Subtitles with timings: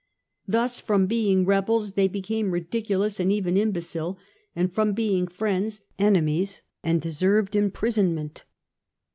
[0.47, 4.17] Thus from being rebels they became ridiculous and even imbecile,
[4.55, 8.45] and from being friends, enemies, and deserved imprisonment."